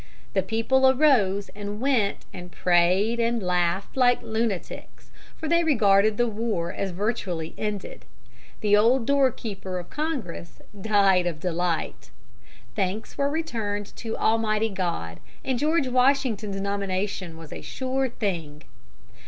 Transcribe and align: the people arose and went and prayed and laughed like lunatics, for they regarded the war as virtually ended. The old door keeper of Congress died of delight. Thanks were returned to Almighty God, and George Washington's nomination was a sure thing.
the 0.33 0.41
people 0.41 0.89
arose 0.89 1.49
and 1.49 1.79
went 1.79 2.25
and 2.33 2.51
prayed 2.51 3.19
and 3.19 3.43
laughed 3.43 3.95
like 3.95 4.19
lunatics, 4.23 5.11
for 5.37 5.47
they 5.47 5.63
regarded 5.63 6.17
the 6.17 6.25
war 6.25 6.73
as 6.73 6.89
virtually 6.89 7.53
ended. 7.55 8.03
The 8.61 8.75
old 8.75 9.05
door 9.05 9.29
keeper 9.29 9.77
of 9.77 9.91
Congress 9.91 10.59
died 10.81 11.27
of 11.27 11.39
delight. 11.39 12.09
Thanks 12.75 13.15
were 13.15 13.29
returned 13.29 13.95
to 13.97 14.17
Almighty 14.17 14.69
God, 14.69 15.19
and 15.45 15.59
George 15.59 15.87
Washington's 15.87 16.59
nomination 16.59 17.37
was 17.37 17.53
a 17.53 17.61
sure 17.61 18.09
thing. 18.09 18.63